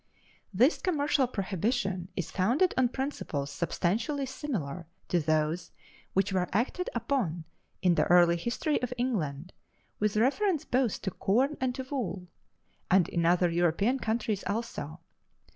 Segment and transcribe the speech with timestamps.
[0.51, 5.69] This commercial prohibition is founded on principles substantially similar to those
[6.13, 7.45] which were acted upon
[7.83, 9.53] in the early history of England,
[9.99, 12.25] with reference both to corn and to wool,
[12.89, 15.01] and in other European countries also.